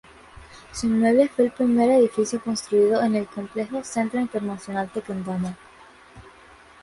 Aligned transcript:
Su 0.71 0.87
inmueble 0.87 1.27
fue 1.27 1.45
el 1.45 1.51
primer 1.51 1.91
edificio 1.91 2.41
construido 2.41 3.03
en 3.03 3.13
el 3.13 3.27
complejo 3.27 3.83
Centro 3.83 4.19
Internacional 4.19 4.89
Tequendama. 4.89 5.55